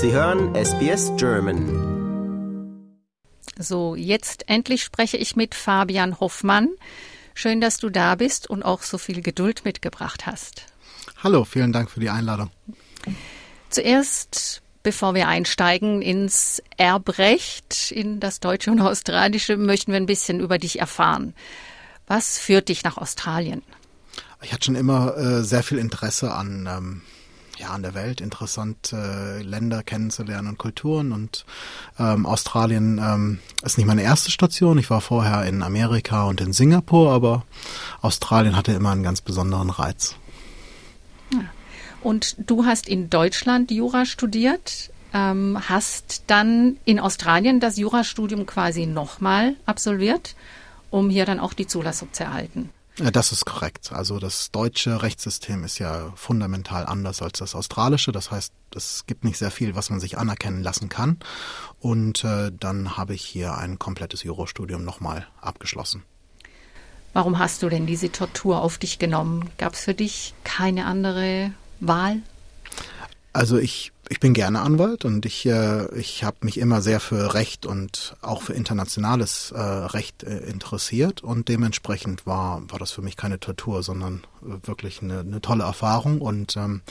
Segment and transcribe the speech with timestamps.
[0.00, 2.86] Sie hören SBS German.
[3.58, 6.68] So, jetzt endlich spreche ich mit Fabian Hoffmann.
[7.34, 10.66] Schön, dass du da bist und auch so viel Geduld mitgebracht hast.
[11.24, 12.50] Hallo, vielen Dank für die Einladung.
[13.70, 20.38] Zuerst, bevor wir einsteigen ins Erbrecht, in das Deutsche und Australische, möchten wir ein bisschen
[20.38, 21.34] über dich erfahren.
[22.06, 23.62] Was führt dich nach Australien?
[24.42, 27.02] Ich hatte schon immer äh, sehr viel Interesse an, ähm,
[27.58, 31.12] ja, an der Welt, interessant äh, Länder kennenzulernen und Kulturen.
[31.12, 31.44] Und
[31.98, 34.78] ähm, Australien ähm, ist nicht meine erste Station.
[34.78, 37.44] Ich war vorher in Amerika und in Singapur, aber
[38.00, 40.16] Australien hatte immer einen ganz besonderen Reiz.
[42.02, 48.86] Und du hast in Deutschland Jura studiert, ähm, hast dann in Australien das Jurastudium quasi
[48.86, 50.36] nochmal absolviert
[50.90, 52.70] um hier dann auch die Zulassung zu erhalten.
[52.98, 53.92] Das ist korrekt.
[53.92, 58.10] Also das deutsche Rechtssystem ist ja fundamental anders als das australische.
[58.10, 61.18] Das heißt, es gibt nicht sehr viel, was man sich anerkennen lassen kann.
[61.78, 66.02] Und äh, dann habe ich hier ein komplettes Jurostudium nochmal abgeschlossen.
[67.12, 69.48] Warum hast du denn diese Tortur auf dich genommen?
[69.58, 72.20] Gab es für dich keine andere Wahl?
[73.32, 77.34] Also ich ich bin gerne Anwalt und ich, äh, ich habe mich immer sehr für
[77.34, 83.02] Recht und auch für internationales äh, Recht äh, interessiert und dementsprechend war, war das für
[83.02, 86.82] mich keine Tortur, sondern wirklich eine, eine tolle Erfahrung und ähm,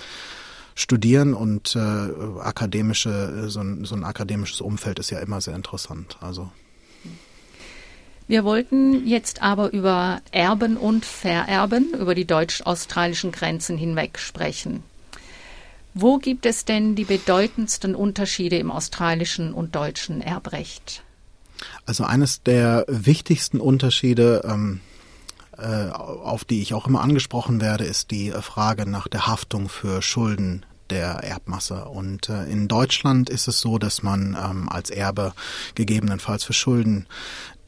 [0.75, 6.19] Studieren und äh, akademische, so ein, so ein akademisches Umfeld ist ja immer sehr interessant.
[6.21, 6.51] Also
[8.27, 14.83] wir wollten jetzt aber über Erben und Vererben, über die deutsch-australischen Grenzen hinweg sprechen.
[15.99, 21.01] Wo gibt es denn die bedeutendsten Unterschiede im australischen und deutschen Erbrecht?
[21.87, 24.81] Also eines der wichtigsten Unterschiede, ähm,
[25.57, 30.03] äh, auf die ich auch immer angesprochen werde, ist die Frage nach der Haftung für
[30.03, 31.85] Schulden der Erbmasse.
[31.85, 35.33] Und äh, in Deutschland ist es so, dass man ähm, als Erbe
[35.73, 37.07] gegebenenfalls für Schulden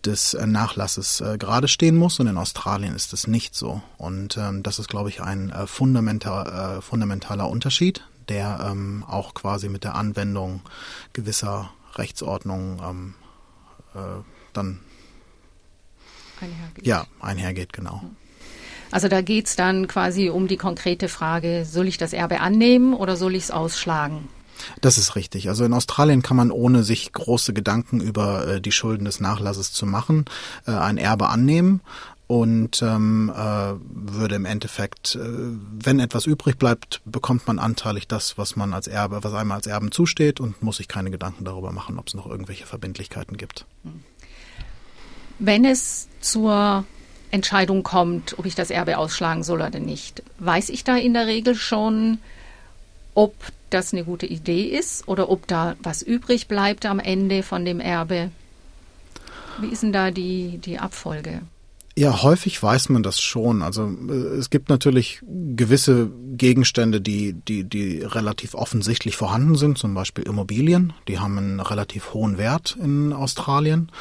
[0.06, 3.82] des äh, Nachlasses äh, gerade stehen muss und in Australien ist es nicht so.
[3.98, 9.34] Und ähm, das ist, glaube ich, ein äh, fundamental, äh, fundamentaler Unterschied, der ähm, auch
[9.34, 10.62] quasi mit der Anwendung
[11.14, 13.14] gewisser Rechtsordnungen ähm,
[13.96, 14.22] äh,
[14.54, 14.80] dann
[16.42, 16.86] einhergeht.
[16.86, 18.04] Ja, einhergeht, genau.
[18.92, 22.94] Also da geht es dann quasi um die konkrete Frage, soll ich das Erbe annehmen
[22.94, 24.30] oder soll ich es ausschlagen?
[24.82, 25.48] Das ist richtig.
[25.48, 29.72] Also in Australien kann man ohne sich große Gedanken über äh, die Schulden des Nachlasses
[29.72, 30.26] zu machen,
[30.66, 31.82] äh, ein Erbe annehmen
[32.30, 38.38] und ähm, äh, würde im Endeffekt, äh, wenn etwas übrig bleibt, bekommt man anteilig das,
[38.38, 41.72] was man als Erbe, was einem als Erben zusteht und muss sich keine Gedanken darüber
[41.72, 43.66] machen, ob es noch irgendwelche Verbindlichkeiten gibt.
[45.40, 46.86] Wenn es zur
[47.32, 51.26] Entscheidung kommt, ob ich das Erbe ausschlagen soll oder nicht, weiß ich da in der
[51.26, 52.20] Regel schon,
[53.16, 53.34] ob
[53.72, 57.80] das eine gute Idee ist oder ob da was übrig bleibt am Ende von dem
[57.80, 58.30] Erbe.
[59.60, 61.42] Wie ist denn da die, die Abfolge?
[62.00, 63.62] Ja, häufig weiß man das schon.
[63.62, 69.96] Also äh, es gibt natürlich gewisse Gegenstände, die, die, die relativ offensichtlich vorhanden sind, zum
[69.96, 70.94] Beispiel Immobilien.
[71.10, 73.92] Die haben einen relativ hohen Wert in Australien.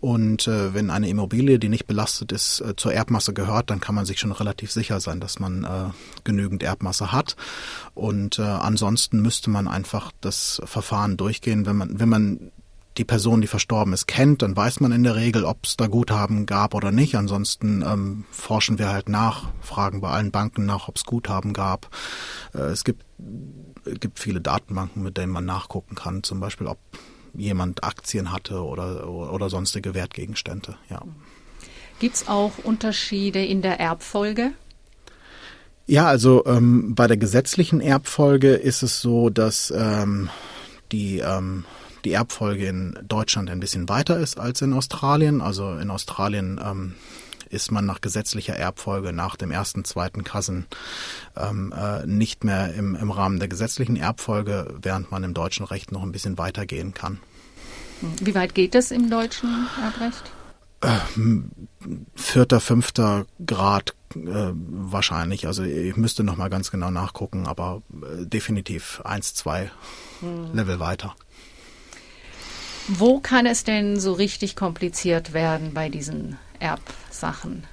[0.00, 3.94] Und äh, wenn eine Immobilie, die nicht belastet ist, äh, zur Erbmasse gehört, dann kann
[3.94, 5.90] man sich schon relativ sicher sein, dass man äh,
[6.24, 7.36] genügend Erbmasse hat.
[7.94, 12.50] Und äh, ansonsten müsste man einfach das Verfahren durchgehen, wenn man, wenn man
[12.98, 15.86] die Person, die verstorben ist, kennt, dann weiß man in der Regel, ob es da
[15.86, 17.14] Guthaben gab oder nicht.
[17.14, 21.90] Ansonsten ähm, forschen wir halt nach, fragen bei allen Banken nach, ob es Guthaben gab.
[22.54, 23.04] Äh, es gibt,
[24.00, 26.78] gibt viele Datenbanken, mit denen man nachgucken kann, zum Beispiel, ob
[27.34, 30.76] jemand Aktien hatte oder, oder sonstige Wertgegenstände.
[30.88, 31.02] Ja.
[31.98, 34.52] Gibt es auch Unterschiede in der Erbfolge?
[35.86, 40.30] Ja, also ähm, bei der gesetzlichen Erbfolge ist es so, dass ähm,
[40.90, 41.64] die ähm,
[42.06, 45.40] die Erbfolge in Deutschland ein bisschen weiter ist als in Australien.
[45.40, 46.94] Also in Australien ähm,
[47.50, 50.66] ist man nach gesetzlicher Erbfolge nach dem ersten, zweiten Cousin
[51.36, 55.90] ähm, äh, nicht mehr im, im Rahmen der gesetzlichen Erbfolge, während man im deutschen Recht
[55.90, 57.18] noch ein bisschen weitergehen kann.
[58.20, 60.30] Wie weit geht es im deutschen Erbrecht?
[60.82, 60.98] Äh,
[62.14, 65.48] vierter, fünfter Grad äh, wahrscheinlich.
[65.48, 69.72] Also ich müsste noch mal ganz genau nachgucken, aber äh, definitiv eins, zwei
[70.20, 70.54] hm.
[70.54, 71.16] Level weiter.
[72.88, 77.64] Wo kann es denn so richtig kompliziert werden bei diesen Erbsachen?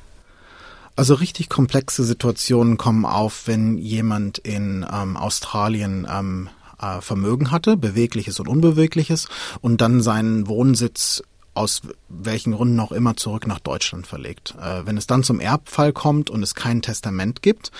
[0.95, 6.49] Also richtig komplexe Situationen kommen auf, wenn jemand in ähm, Australien ähm,
[6.79, 9.27] äh, Vermögen hatte, bewegliches und unbewegliches,
[9.61, 11.23] und dann seinen Wohnsitz
[11.53, 14.55] aus welchen Gründen auch immer zurück nach Deutschland verlegt.
[14.59, 17.71] Äh, wenn es dann zum Erbfall kommt und es kein Testament gibt,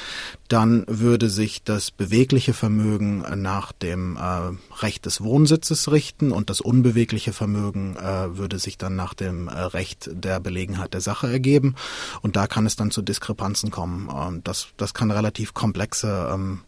[0.47, 6.61] dann würde sich das bewegliche Vermögen nach dem äh, Recht des Wohnsitzes richten und das
[6.61, 11.75] unbewegliche Vermögen äh, würde sich dann nach dem äh, Recht der Belegenheit der Sache ergeben.
[12.21, 14.41] Und da kann es dann zu Diskrepanzen kommen.
[14.43, 16.61] das, das kann relativ komplexe ähm,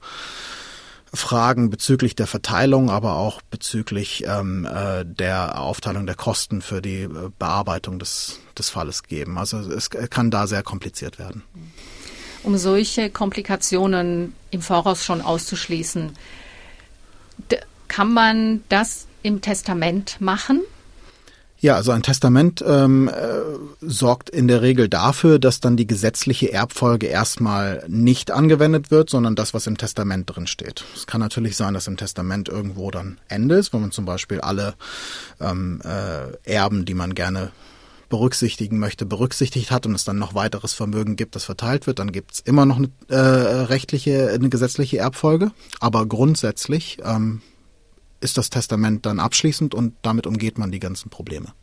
[1.15, 7.01] Fragen bezüglich der Verteilung, aber auch bezüglich ähm, äh, der Aufteilung der Kosten für die
[7.01, 9.37] äh, Bearbeitung des, des Falles geben.
[9.37, 11.43] Also es kann da sehr kompliziert werden.
[12.43, 16.13] Um solche Komplikationen im Voraus schon auszuschließen,
[17.87, 20.61] kann man das im Testament machen?
[21.65, 23.11] Ja, also ein Testament ähm, äh,
[23.81, 29.33] sorgt in der Regel dafür, dass dann die gesetzliche Erbfolge erstmal nicht angewendet wird, sondern
[29.33, 30.85] das, was im Testament drin steht.
[30.95, 34.41] Es kann natürlich sein, dass im Testament irgendwo dann Ende ist, wenn man zum Beispiel
[34.41, 34.75] alle
[35.41, 37.49] ähm, äh, Erben, die man gerne
[38.09, 42.11] berücksichtigen möchte, berücksichtigt hat und es dann noch weiteres Vermögen gibt, das verteilt wird, dann
[42.11, 45.49] gibt es immer noch eine äh, rechtliche, eine gesetzliche Erbfolge.
[45.79, 47.41] Aber grundsätzlich ähm,
[48.19, 51.53] ist das Testament dann abschließend und damit umgeht man die ganzen Probleme.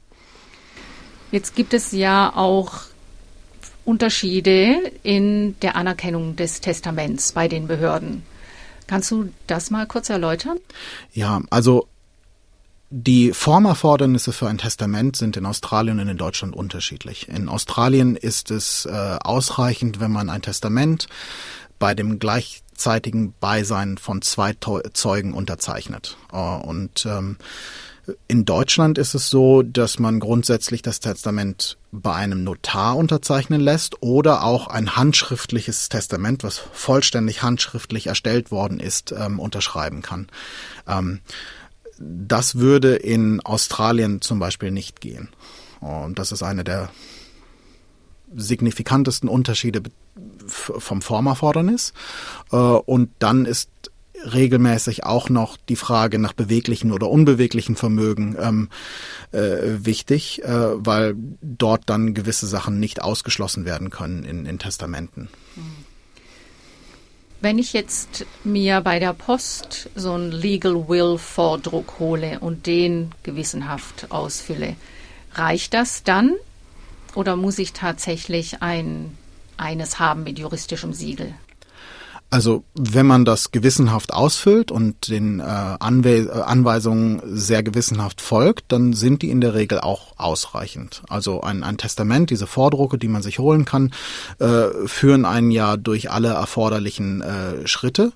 [1.30, 2.82] Jetzt gibt es ja auch
[3.84, 8.22] Unterschiede in der Anerkennung des Testaments bei den Behörden.
[8.86, 10.58] Kannst du das mal kurz erläutern?
[11.12, 11.88] Ja, also
[12.90, 17.26] die Formerfordernisse für ein Testament sind in Australien und in Deutschland unterschiedlich.
[17.26, 18.90] In Australien ist es äh,
[19.24, 21.08] ausreichend, wenn man ein Testament
[21.78, 22.18] bei dem
[22.82, 24.54] gleichzeitigen Beisein von zwei
[24.92, 26.16] Zeugen unterzeichnet.
[26.32, 27.36] Äh, und ähm,
[28.26, 34.02] in Deutschland ist es so, dass man grundsätzlich das Testament bei einem Notar unterzeichnen lässt
[34.02, 40.26] oder auch ein handschriftliches Testament, was vollständig handschriftlich erstellt worden ist, ähm, unterschreiben kann.
[40.88, 41.20] Ähm,
[41.98, 45.28] das würde in Australien zum Beispiel nicht gehen.
[45.80, 46.90] Und das ist eine der
[48.36, 49.82] signifikantesten Unterschiede
[50.46, 51.92] vom Formerfordernis.
[52.50, 53.70] Äh, und dann ist
[54.24, 58.68] regelmäßig auch noch die Frage nach beweglichen oder unbeweglichen Vermögen ähm,
[59.32, 65.28] äh, wichtig, äh, weil dort dann gewisse Sachen nicht ausgeschlossen werden können in, in Testamenten.
[67.40, 73.10] Wenn ich jetzt mir bei der Post so einen Legal Will Vordruck hole und den
[73.24, 74.76] gewissenhaft ausfülle,
[75.34, 76.34] reicht das dann
[77.14, 79.16] oder muss ich tatsächlich ein,
[79.56, 81.34] eines haben mit juristischem Siegel?
[82.32, 88.72] Also wenn man das gewissenhaft ausfüllt und den äh, Anwe äh, Anweisungen sehr gewissenhaft folgt,
[88.72, 91.02] dann sind die in der Regel auch ausreichend.
[91.10, 93.92] Also ein, ein Testament, diese Vordrucke, die man sich holen kann,
[94.38, 98.14] äh, führen einen ja durch alle erforderlichen äh, Schritte.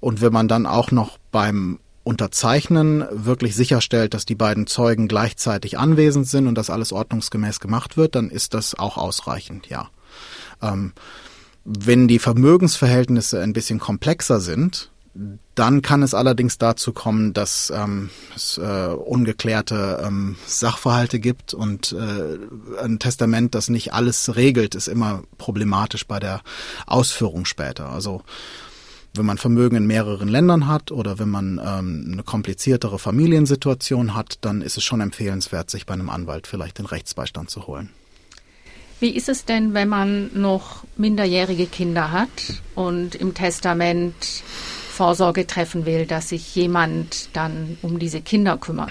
[0.00, 1.78] Und wenn man dann auch noch beim
[2.08, 7.98] Unterzeichnen wirklich sicherstellt, dass die beiden Zeugen gleichzeitig anwesend sind und das alles ordnungsgemäß gemacht
[7.98, 9.90] wird, dann ist das auch ausreichend, ja.
[10.62, 10.94] Ähm,
[11.64, 14.90] wenn die Vermögensverhältnisse ein bisschen komplexer sind,
[15.54, 21.92] dann kann es allerdings dazu kommen, dass ähm, es äh, ungeklärte ähm, Sachverhalte gibt und
[21.92, 26.40] äh, ein Testament, das nicht alles regelt, ist immer problematisch bei der
[26.86, 27.90] Ausführung später.
[27.90, 28.22] Also
[29.14, 34.38] wenn man Vermögen in mehreren Ländern hat oder wenn man ähm, eine kompliziertere Familiensituation hat,
[34.42, 37.90] dann ist es schon empfehlenswert, sich bei einem Anwalt vielleicht den Rechtsbeistand zu holen.
[39.00, 42.28] Wie ist es denn, wenn man noch minderjährige Kinder hat
[42.74, 44.14] und im Testament
[44.90, 48.90] Vorsorge treffen will, dass sich jemand dann um diese Kinder kümmert?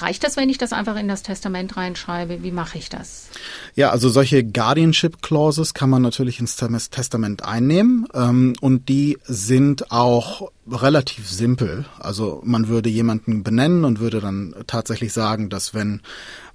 [0.00, 2.42] Reicht das, wenn ich das einfach in das Testament reinschreibe?
[2.42, 3.28] Wie mache ich das?
[3.74, 9.90] Ja, also solche Guardianship Clauses kann man natürlich ins Testament einnehmen ähm, und die sind
[9.90, 11.84] auch relativ simpel.
[11.98, 16.00] Also man würde jemanden benennen und würde dann tatsächlich sagen, dass wenn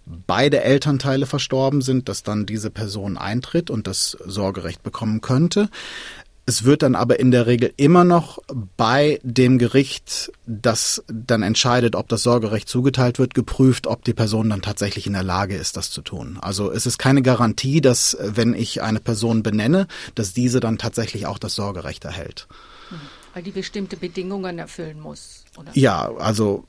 [0.06, 5.70] beide Elternteile verstorben sind, dass dann diese Person eintritt und das Sorgerecht bekommen könnte.
[6.48, 8.38] Es wird dann aber in der Regel immer noch
[8.78, 14.52] bei dem Gericht, das dann entscheidet, ob das Sorgerecht zugeteilt wird, geprüft, ob die Person
[14.52, 16.38] dann tatsächlich in der Lage ist, das zu tun.
[16.40, 21.26] Also es ist keine Garantie, dass wenn ich eine Person benenne, dass diese dann tatsächlich
[21.26, 22.48] auch das Sorgerecht erhält.
[23.34, 25.46] Weil die bestimmte Bedingungen erfüllen muss.
[25.58, 25.72] Oder?
[25.74, 26.66] Ja, also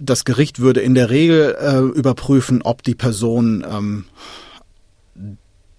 [0.00, 4.04] das Gericht würde in der Regel äh, überprüfen, ob die Person ähm,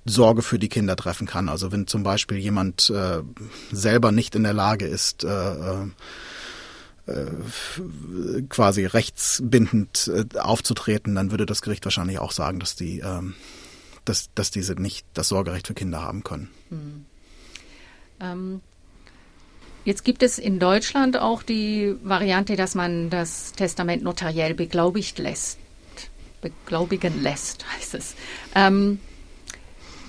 [0.06, 1.50] Sorge für die Kinder treffen kann.
[1.50, 3.22] Also wenn zum Beispiel jemand äh,
[3.72, 5.88] selber nicht in der Lage ist, äh, äh,
[7.08, 13.34] äh quasi rechtsbindend äh, aufzutreten, dann würde das Gericht wahrscheinlich auch sagen, dass die, ähm,
[14.06, 16.50] dass, dass diese nicht das Sorgerecht für Kinder haben können.
[16.70, 17.06] Hm.
[18.20, 18.62] Ähm,
[19.86, 25.60] Jetzt gibt es in Deutschland auch die Variante, dass man das Testament notariell beglaubigt lässt.
[26.42, 28.16] beglaubigen lässt, heißt es.
[28.56, 29.00] Ähm,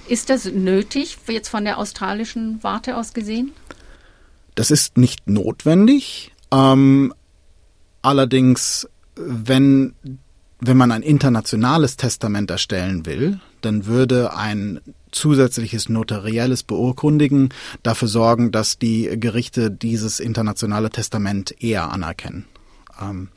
[0.08, 3.52] ist das nötig, jetzt von der australischen Warte aus gesehen?
[4.54, 6.32] Das ist nicht notwendig.
[6.50, 7.12] Ähm,
[8.02, 9.94] allerdings, wenn,
[10.60, 17.50] wenn man ein internationales Testament erstellen will, dann würde ein zusätzliches notarielles Beurkundigen
[17.82, 22.46] dafür sorgen, dass die Gerichte dieses internationale Testament eher anerkennen.
[23.00, 23.28] Ähm,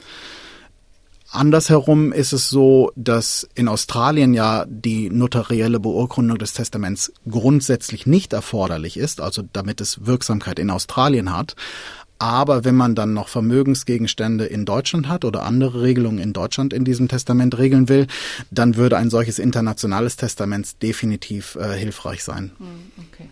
[1.31, 8.33] Andersherum ist es so, dass in Australien ja die notarielle Beurkundung des Testaments grundsätzlich nicht
[8.33, 11.55] erforderlich ist, also damit es Wirksamkeit in Australien hat.
[12.17, 16.83] Aber wenn man dann noch Vermögensgegenstände in Deutschland hat oder andere Regelungen in Deutschland in
[16.83, 18.07] diesem Testament regeln will,
[18.51, 22.51] dann würde ein solches internationales Testament definitiv äh, hilfreich sein.
[22.57, 23.29] Hm, okay.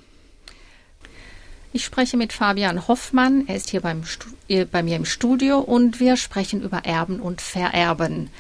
[1.78, 3.44] Ich spreche mit Fabian Hoffmann.
[3.46, 4.02] Er ist hier beim,
[4.48, 8.32] äh, bei mir im Studio und wir sprechen über Erben und Vererben.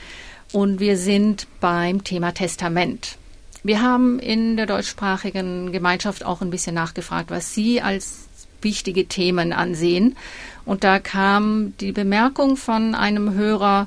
[0.53, 3.15] Und wir sind beim Thema Testament.
[3.61, 8.27] Wir haben in der deutschsprachigen Gemeinschaft auch ein bisschen nachgefragt, was Sie als
[8.63, 10.17] wichtige Themen ansehen.
[10.65, 13.85] Und da kam die Bemerkung von einem Hörer,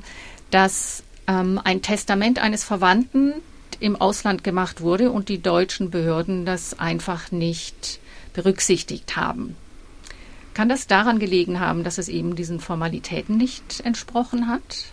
[0.52, 3.32] dass ähm, ein Testament eines Verwandten
[3.80, 7.98] im Ausland gemacht wurde und die deutschen Behörden das einfach nicht
[8.32, 9.56] berücksichtigt haben.
[10.54, 14.86] Kann das daran gelegen haben, dass es eben diesen Formalitäten nicht entsprochen hat?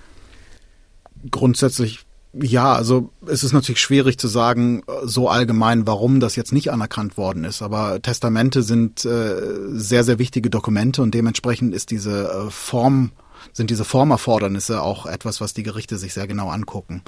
[1.32, 2.06] Grundsätzlich
[2.40, 7.18] ja, also es ist natürlich schwierig zu sagen, so allgemein, warum das jetzt nicht anerkannt
[7.18, 7.62] worden ist.
[7.62, 9.42] Aber Testamente sind äh,
[9.72, 13.12] sehr, sehr wichtige Dokumente und dementsprechend ist diese äh, Form
[13.54, 17.02] sind diese Formerfordernisse auch etwas, was die Gerichte sich sehr genau angucken.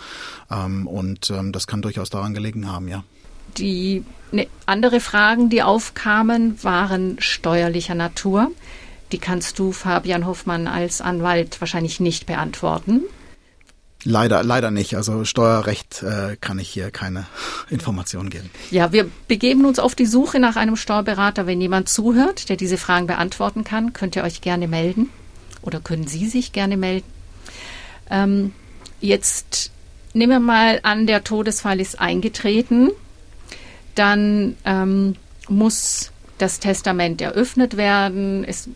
[0.49, 3.03] Ähm, und ähm, das kann durchaus daran gelegen haben, ja.
[3.57, 8.51] Die ne, andere Fragen, die aufkamen, waren steuerlicher Natur.
[9.11, 13.03] Die kannst du, Fabian Hoffmann, als Anwalt wahrscheinlich nicht beantworten.
[14.03, 14.95] Leider, leider nicht.
[14.95, 17.25] Also Steuerrecht äh, kann ich hier keine
[17.69, 18.49] Informationen geben.
[18.71, 21.47] Ja, wir begeben uns auf die Suche nach einem Steuerberater.
[21.47, 25.09] Wenn jemand zuhört, der diese Fragen beantworten kann, könnt ihr euch gerne melden
[25.61, 27.07] oder können Sie sich gerne melden.
[28.09, 28.53] Ähm,
[29.01, 29.71] jetzt
[30.13, 32.91] nehmen wir mal an, der Todesfall ist eingetreten.
[33.99, 35.15] Dann ähm,
[35.49, 38.45] muss das Testament eröffnet werden.
[38.45, 38.69] Es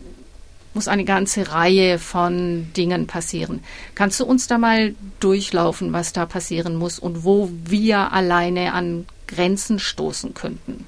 [0.74, 3.60] muss eine ganze Reihe von Dingen passieren.
[3.94, 9.06] Kannst du uns da mal durchlaufen, was da passieren muss und wo wir alleine an
[9.26, 10.86] Grenzen stoßen könnten?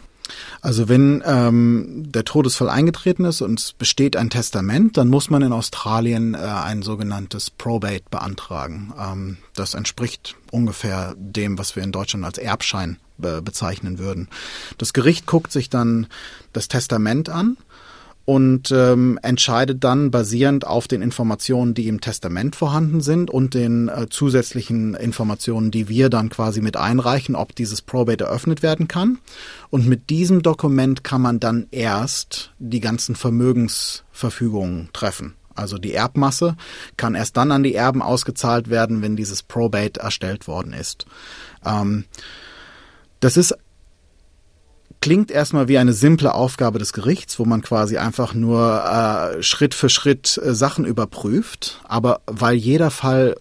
[0.60, 5.40] Also wenn ähm, der Todesfall eingetreten ist und es besteht ein Testament, dann muss man
[5.40, 8.92] in Australien äh, ein sogenanntes Probate beantragen.
[9.00, 14.28] Ähm, das entspricht ungefähr dem, was wir in Deutschland als Erbschein be bezeichnen würden.
[14.78, 16.06] Das Gericht guckt sich dann
[16.52, 17.56] das Testament an
[18.26, 23.88] und ähm, entscheidet dann basierend auf den Informationen, die im Testament vorhanden sind und den
[23.88, 29.18] äh, zusätzlichen Informationen, die wir dann quasi mit einreichen, ob dieses Probate eröffnet werden kann.
[29.70, 35.34] Und mit diesem Dokument kann man dann erst die ganzen Vermögensverfügungen treffen.
[35.54, 36.56] Also die Erbmasse
[36.96, 41.06] kann erst dann an die Erben ausgezahlt werden, wenn dieses Probate erstellt worden ist.
[41.64, 42.04] Ähm,
[43.20, 43.54] das ist
[45.00, 49.74] klingt erstmal wie eine simple Aufgabe des Gerichts, wo man quasi einfach nur äh, Schritt
[49.74, 51.80] für Schritt äh, Sachen überprüft.
[51.84, 53.36] Aber weil jeder Fall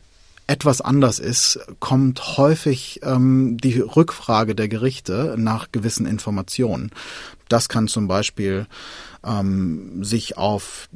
[0.47, 6.91] etwas anders ist, kommt häufig ähm, die Rückfrage der Gerichte nach gewissen Informationen.
[7.49, 8.67] Das kann zum Beispiel
[9.25, 10.87] ähm, sich auf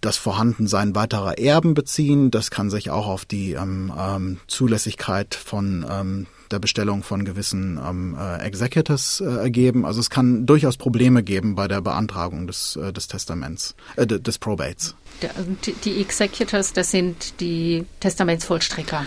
[0.00, 2.30] das Vorhandensein weiterer Erben beziehen.
[2.30, 7.80] Das kann sich auch auf die ähm, ähm, Zulässigkeit von ähm, der Bestellung von gewissen
[7.84, 9.84] ähm, äh, Executors äh, ergeben.
[9.84, 14.38] Also es kann durchaus Probleme geben bei der Beantragung des, äh, des Testaments, äh, des
[14.38, 14.94] Probates.
[15.66, 19.06] Die, die Executors, das sind die Testamentsvollstrecker.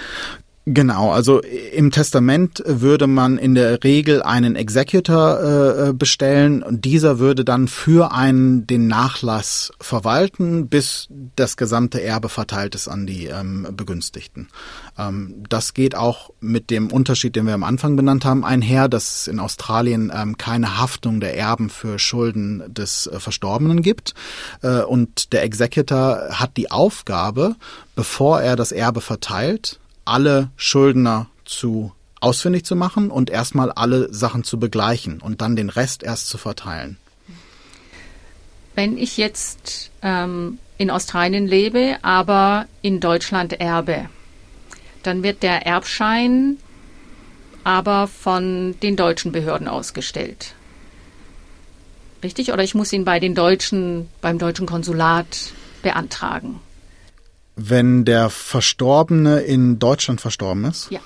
[0.67, 7.19] Genau, also im Testament würde man in der Regel einen Executor äh, bestellen und dieser
[7.19, 13.27] würde dann für einen den Nachlass verwalten, bis das gesamte Erbe verteilt ist an die
[13.27, 14.47] ähm, Begünstigten.
[14.97, 19.21] Ähm, das geht auch mit dem Unterschied, den wir am Anfang benannt haben, einher, dass
[19.21, 24.15] es in Australien ähm, keine Haftung der Erben für Schulden des äh, Verstorbenen gibt
[24.63, 27.55] äh, und der Executor hat die Aufgabe,
[27.95, 34.43] bevor er das Erbe verteilt, alle Schuldner zu ausfindig zu machen und erstmal alle Sachen
[34.43, 36.97] zu begleichen und dann den Rest erst zu verteilen.
[38.73, 44.09] Wenn ich jetzt ähm, in Australien lebe, aber in Deutschland erbe,
[45.03, 46.57] dann wird der Erbschein
[47.63, 50.53] aber von den deutschen Behörden ausgestellt.
[52.23, 52.51] Richtig?
[52.51, 56.59] Oder ich muss ihn bei den deutschen, beim deutschen Konsulat beantragen?
[57.55, 60.89] Wenn der Verstorbene in Deutschland verstorben ist?
[60.91, 60.99] Ja.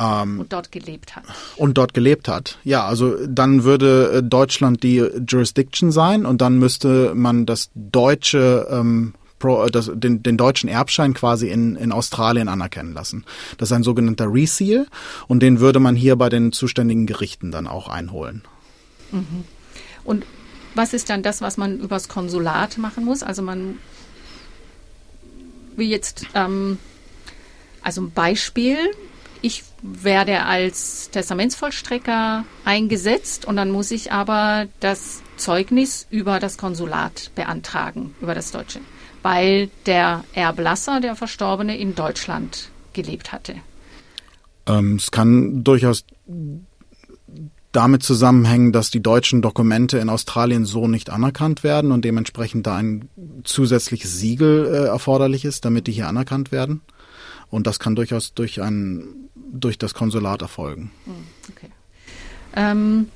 [0.00, 1.24] Ähm, und dort gelebt hat.
[1.56, 2.58] Und dort gelebt hat.
[2.64, 8.66] Ja, also dann würde äh, Deutschland die Jurisdiction sein und dann müsste man das deutsche
[8.70, 13.24] ähm, Pro, äh, das, den, den deutschen Erbschein quasi in, in Australien anerkennen lassen.
[13.58, 14.86] Das ist ein sogenannter Reseal
[15.26, 18.42] und den würde man hier bei den zuständigen Gerichten dann auch einholen.
[19.10, 19.44] Mhm.
[20.04, 20.24] Und
[20.74, 23.24] was ist dann das, was man übers Konsulat machen muss?
[23.24, 23.78] Also man,
[25.76, 26.78] wie jetzt, ähm,
[27.82, 28.76] also ein Beispiel,
[29.42, 37.30] ich werde als Testamentsvollstrecker eingesetzt und dann muss ich aber das Zeugnis über das Konsulat
[37.34, 38.80] beantragen, über das Deutsche
[39.22, 43.56] weil der Erblasser, der Verstorbene, in Deutschland gelebt hatte.
[44.66, 46.04] Ähm, es kann durchaus
[47.72, 52.76] damit zusammenhängen, dass die deutschen Dokumente in Australien so nicht anerkannt werden und dementsprechend da
[52.76, 53.08] ein
[53.44, 56.80] zusätzliches Siegel äh, erforderlich ist, damit die hier anerkannt werden.
[57.48, 59.04] Und das kann durchaus durch ein
[59.52, 60.92] durch das Konsulat erfolgen.
[61.04, 61.14] Hm,
[61.50, 61.70] okay.
[62.54, 63.08] Ähm,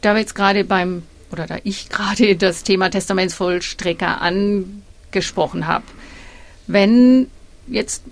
[0.00, 5.84] da wir jetzt gerade beim oder da ich gerade das Thema Testamentsvollstrecker an gesprochen habe.
[6.66, 7.28] Wenn
[7.68, 8.02] jetzt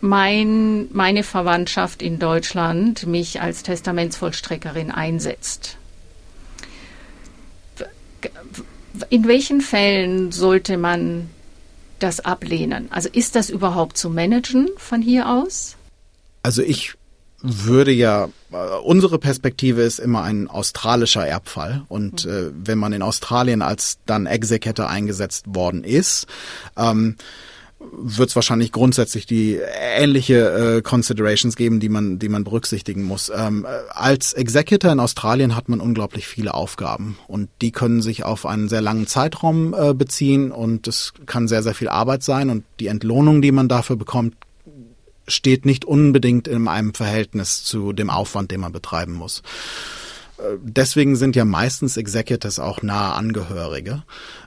[0.00, 5.76] mein, meine Verwandtschaft in Deutschland mich als Testamentsvollstreckerin einsetzt,
[9.08, 11.30] in welchen Fällen sollte man
[11.98, 12.88] das ablehnen?
[12.90, 15.76] Also ist das überhaupt zu managen von hier aus?
[16.42, 16.94] Also ich
[17.42, 21.82] würde ja, äh, unsere Perspektive ist immer ein australischer Erbfall.
[21.88, 22.30] Und mhm.
[22.30, 26.26] äh, wenn man in Australien als dann Executor eingesetzt worden ist,
[26.76, 27.16] ähm,
[27.80, 29.58] wird es wahrscheinlich grundsätzlich die
[29.96, 33.32] ähnliche äh, Considerations geben, die man, die man berücksichtigen muss.
[33.34, 38.44] Ähm, als Executor in Australien hat man unglaublich viele Aufgaben und die können sich auf
[38.44, 42.64] einen sehr langen Zeitraum äh, beziehen und es kann sehr, sehr viel Arbeit sein und
[42.80, 44.34] die Entlohnung, die man dafür bekommt,
[45.26, 49.42] steht nicht unbedingt in einem Verhältnis zu dem Aufwand, den man betreiben muss.
[50.62, 54.02] Deswegen sind ja meistens Executives auch nahe Angehörige,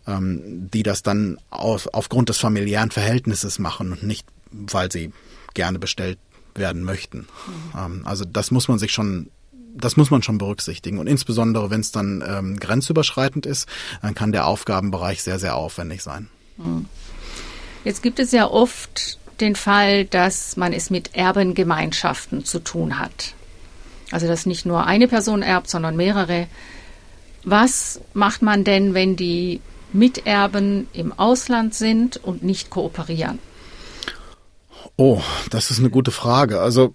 [0.07, 5.11] ähm, die das dann aufgrund des familiären Verhältnisses machen und nicht, weil sie
[5.53, 6.18] gerne bestellt
[6.55, 7.20] werden möchten.
[7.20, 7.79] Mhm.
[7.79, 9.29] Ähm, also das muss man sich schon
[9.75, 11.00] das muss man schon berücksichtigen.
[11.00, 13.68] Und insbesondere, wenn es dann ähm, grenzüberschreitend ist,
[14.03, 16.29] dann kann der Aufgabenbereich sehr, sehr aufwendig sein.
[16.57, 16.85] Mhm.
[17.83, 23.33] Jetzt gibt es ja oft den Fall, dass man es mit Erbengemeinschaften zu tun hat.
[24.11, 26.48] Also dass nicht nur eine Person erbt, sondern mehrere.
[27.44, 29.61] Was macht man denn, wenn die
[29.92, 33.39] Miterben im Ausland sind und nicht kooperieren?
[34.96, 36.61] Oh, das ist eine gute Frage.
[36.61, 36.94] Also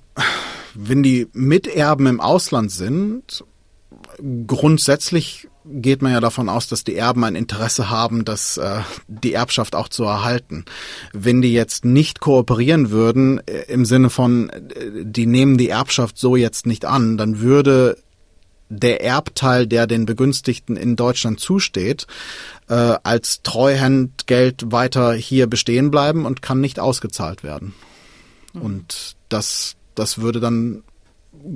[0.74, 3.44] wenn die Miterben im Ausland sind,
[4.46, 9.34] grundsätzlich geht man ja davon aus, dass die Erben ein Interesse haben, dass äh, die
[9.34, 10.64] Erbschaft auch zu erhalten.
[11.12, 16.18] Wenn die jetzt nicht kooperieren würden, äh, im Sinne von, äh, die nehmen die Erbschaft
[16.18, 17.98] so jetzt nicht an, dann würde
[18.70, 22.06] der Erbteil, der den Begünstigten in Deutschland zusteht,
[22.68, 27.74] äh, als Treuhandgeld weiter hier bestehen bleiben und kann nicht ausgezahlt werden.
[28.52, 28.62] Mhm.
[28.62, 30.82] Und das, das würde dann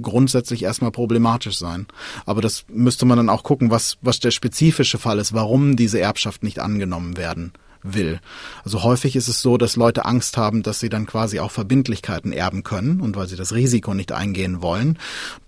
[0.02, 1.86] grundsätzlich erstmal problematisch sein.
[2.26, 6.00] Aber das müsste man dann auch gucken, was, was der spezifische Fall ist, warum diese
[6.00, 8.20] Erbschaft nicht angenommen werden will.
[8.64, 12.32] Also häufig ist es so, dass Leute Angst haben, dass sie dann quasi auch Verbindlichkeiten
[12.32, 14.98] erben können und weil sie das Risiko nicht eingehen wollen,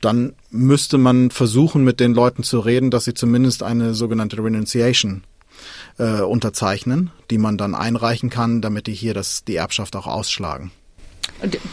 [0.01, 5.23] dann müsste man versuchen, mit den Leuten zu reden, dass sie zumindest eine sogenannte Renunciation
[5.99, 10.71] äh, unterzeichnen, die man dann einreichen kann, damit die hier das, die Erbschaft auch ausschlagen.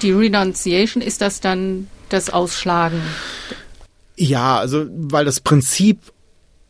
[0.02, 3.02] Die Renunciation ist das dann das Ausschlagen?
[4.16, 6.00] Ja, also weil das Prinzip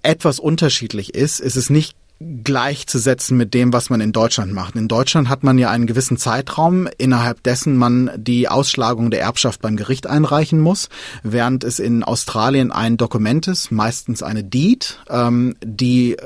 [0.03, 1.95] etwas unterschiedlich ist, ist es nicht
[2.43, 4.75] gleichzusetzen mit dem, was man in Deutschland macht.
[4.75, 9.61] In Deutschland hat man ja einen gewissen Zeitraum, innerhalb dessen man die Ausschlagung der Erbschaft
[9.61, 10.89] beim Gericht einreichen muss,
[11.23, 16.17] während es in Australien ein Dokument ist, meistens eine Deed, ähm, die äh,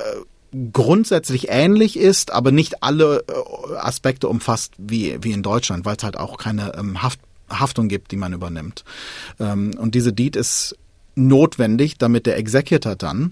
[0.74, 6.04] grundsätzlich ähnlich ist, aber nicht alle äh, Aspekte umfasst wie, wie in Deutschland, weil es
[6.04, 8.84] halt auch keine ähm, Haft Haftung gibt, die man übernimmt.
[9.40, 10.76] Ähm, und diese Deed ist
[11.16, 13.32] notwendig, damit der Executor dann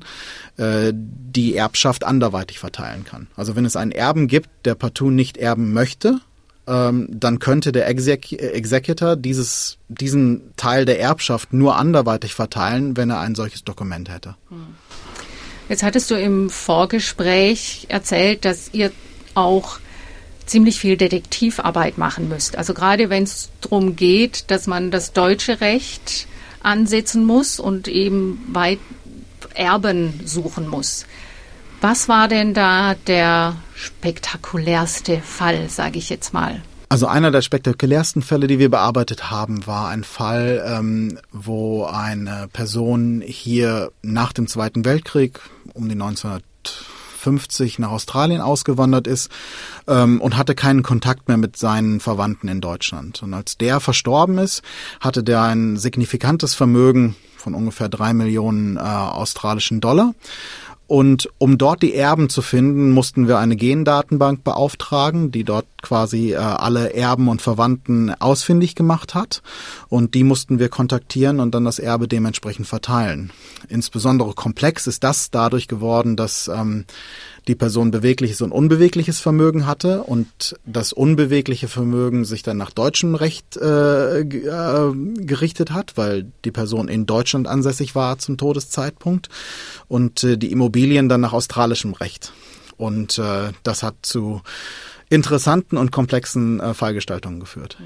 [0.57, 3.27] äh, die Erbschaft anderweitig verteilen kann.
[3.35, 6.21] Also wenn es einen Erben gibt, der partout nicht erben möchte,
[6.65, 13.09] ähm, dann könnte der Exec Executor dieses, diesen Teil der Erbschaft nur anderweitig verteilen, wenn
[13.09, 14.35] er ein solches Dokument hätte.
[15.67, 18.91] Jetzt hattest du im Vorgespräch erzählt, dass ihr
[19.33, 19.79] auch
[20.45, 22.57] ziemlich viel Detektivarbeit machen müsst.
[22.57, 26.27] Also gerade wenn es darum geht, dass man das deutsche Recht
[26.61, 28.79] ansetzen muss und eben weit
[29.53, 31.05] Erben suchen muss.
[31.81, 36.61] Was war denn da der spektakulärste Fall, sage ich jetzt mal?
[36.87, 42.47] Also einer der spektakulärsten Fälle, die wir bearbeitet haben, war ein Fall, ähm, wo eine
[42.53, 45.39] Person hier nach dem Zweiten Weltkrieg
[45.73, 45.95] um die
[47.23, 49.31] 1950 nach Australien ausgewandert ist
[49.87, 53.23] ähm, und hatte keinen Kontakt mehr mit seinen Verwandten in Deutschland.
[53.23, 54.61] Und als der verstorben ist,
[54.99, 60.13] hatte der ein signifikantes Vermögen von ungefähr drei Millionen äh, australischen Dollar
[60.87, 66.33] und um dort die Erben zu finden, mussten wir eine Gendatenbank beauftragen, die dort quasi
[66.33, 69.41] äh, alle Erben und Verwandten ausfindig gemacht hat.
[69.87, 73.31] Und die mussten wir kontaktieren und dann das Erbe dementsprechend verteilen.
[73.69, 76.85] Insbesondere komplex ist das dadurch geworden, dass ähm,
[77.47, 83.15] die Person bewegliches und unbewegliches Vermögen hatte und das unbewegliche Vermögen sich dann nach deutschem
[83.15, 89.29] Recht äh, äh, gerichtet hat, weil die Person in Deutschland ansässig war zum Todeszeitpunkt
[89.87, 92.31] und äh, die Immobilien dann nach australischem Recht.
[92.77, 94.41] Und äh, das hat zu
[95.09, 97.77] interessanten und komplexen äh, Fallgestaltungen geführt.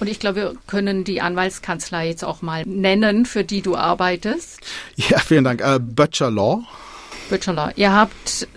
[0.00, 4.60] Und ich glaube, wir können die Anwaltskanzlei jetzt auch mal nennen, für die du arbeitest.
[4.96, 5.62] Ja, vielen Dank.
[5.62, 6.64] Äh, Butcher Law
[7.28, 7.72] Bachelor.
[7.76, 8.48] Ihr habt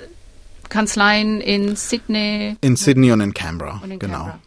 [0.70, 2.56] Kanzleien in Sydney.
[2.62, 4.18] In Sydney und in Canberra, und in genau.
[4.18, 4.40] Canberra.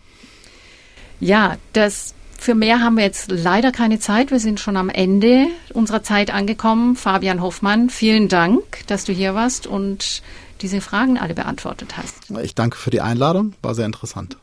[1.21, 4.33] Ja, das für mehr haben wir jetzt leider keine Zeit.
[4.33, 6.97] Wir sind schon am Ende unserer Zeit angekommen.
[6.97, 10.23] Fabian Hoffmann, vielen Dank, dass du hier warst und
[10.61, 12.17] diese Fragen alle beantwortet hast.
[12.43, 14.37] Ich danke für die Einladung, war sehr interessant.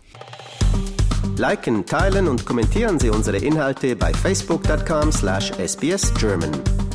[1.36, 6.89] Liken, teilen und kommentieren Sie unsere Inhalte bei facebook.com/sbsgerman.